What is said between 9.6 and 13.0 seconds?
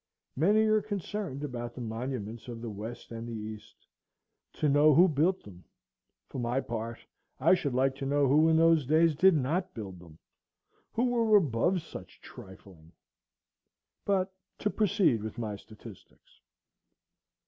build them,—who were above such trifling.